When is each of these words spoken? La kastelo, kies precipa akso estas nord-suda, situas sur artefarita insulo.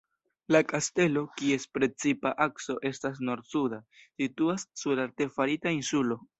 La 0.53 0.61
kastelo, 0.69 1.21
kies 1.41 1.67
precipa 1.77 2.33
akso 2.47 2.77
estas 2.93 3.23
nord-suda, 3.29 3.81
situas 4.25 4.69
sur 4.85 5.07
artefarita 5.09 5.79
insulo. 5.81 6.23